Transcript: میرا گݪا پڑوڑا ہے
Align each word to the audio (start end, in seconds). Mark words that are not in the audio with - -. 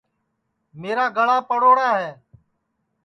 میرا 0.79 1.05
گݪا 1.15 1.37
پڑوڑا 1.49 1.89
ہے 1.99 2.11